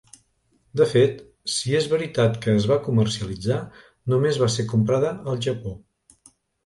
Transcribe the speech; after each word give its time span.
De 0.79 0.85
fet, 0.93 1.19
si 1.55 1.75
és 1.81 1.89
veritat 1.91 2.39
que 2.45 2.55
es 2.61 2.65
va 2.71 2.77
comercialitzar, 2.87 3.59
només 4.15 4.41
va 4.45 4.49
ser 4.55 4.67
comprada 4.73 5.13
al 5.35 5.39
Japó. 5.49 5.77